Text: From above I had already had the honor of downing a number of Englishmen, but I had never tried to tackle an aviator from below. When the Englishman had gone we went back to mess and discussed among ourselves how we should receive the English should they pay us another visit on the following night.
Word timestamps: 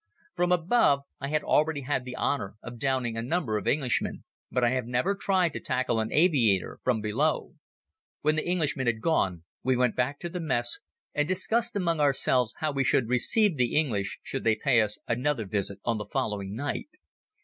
From 0.33 0.51
above 0.51 1.01
I 1.19 1.27
had 1.27 1.43
already 1.43 1.81
had 1.81 2.05
the 2.05 2.15
honor 2.15 2.55
of 2.63 2.79
downing 2.79 3.15
a 3.15 3.21
number 3.21 3.59
of 3.59 3.67
Englishmen, 3.67 4.23
but 4.49 4.63
I 4.63 4.71
had 4.71 4.87
never 4.87 5.13
tried 5.13 5.53
to 5.53 5.59
tackle 5.59 5.99
an 5.99 6.11
aviator 6.11 6.79
from 6.83 7.01
below. 7.01 7.53
When 8.21 8.35
the 8.35 8.43
Englishman 8.47 8.87
had 8.87 8.99
gone 8.99 9.43
we 9.61 9.77
went 9.77 9.95
back 9.95 10.17
to 10.21 10.39
mess 10.39 10.79
and 11.13 11.27
discussed 11.27 11.75
among 11.75 11.99
ourselves 11.99 12.55
how 12.57 12.71
we 12.71 12.83
should 12.83 13.09
receive 13.09 13.57
the 13.57 13.75
English 13.75 14.17
should 14.23 14.43
they 14.43 14.55
pay 14.55 14.81
us 14.81 14.97
another 15.07 15.45
visit 15.45 15.77
on 15.85 15.99
the 15.99 16.05
following 16.11 16.55
night. 16.55 16.89